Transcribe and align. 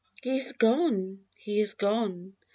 28 0.23 0.31
HE 0.31 0.39
is 0.39 0.53
gone! 0.53 1.25
He 1.35 1.59
is 1.59 1.73
gone 1.75 2.35